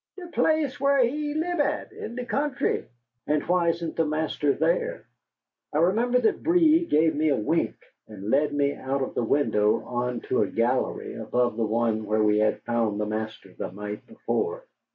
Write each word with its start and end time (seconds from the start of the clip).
"De 0.17 0.25
place 0.29 0.79
whah 0.79 1.03
he 1.03 1.35
lib 1.35 1.59
at, 1.59 1.91
in 1.91 2.15
de 2.15 2.25
country." 2.25 2.87
"And 3.27 3.43
why 3.43 3.69
isn't 3.69 3.95
the 3.95 4.03
master 4.03 4.51
there?" 4.51 5.05
I 5.71 5.77
remember 5.77 6.17
that 6.21 6.41
Breed 6.41 6.89
gave 6.89 7.21
a 7.21 7.33
wink, 7.33 7.77
and 8.07 8.31
led 8.31 8.51
me 8.51 8.73
out 8.73 9.03
of 9.03 9.13
the 9.13 9.23
window 9.23 9.81
onto 9.83 10.41
a 10.41 10.47
gallery 10.47 11.13
above 11.13 11.55
the 11.55 11.67
one 11.67 12.05
where 12.07 12.23
we 12.23 12.39
had 12.39 12.63
found 12.63 12.99
the 12.99 13.05
master 13.05 13.53
the 13.53 13.69
night 13.69 14.07
before. 14.07 14.65